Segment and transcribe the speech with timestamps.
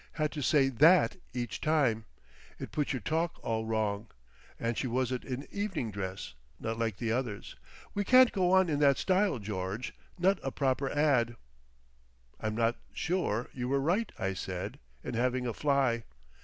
[0.13, 2.05] Had to say that each time.
[2.57, 4.07] It puts your talk all wrong.
[4.59, 7.55] And she wasn't in evening dress, not like the others.
[7.93, 11.35] We can't go on in that style, George—not a proper ad."
[12.39, 16.01] "I'm not sure you were right," I said, "in having a fly."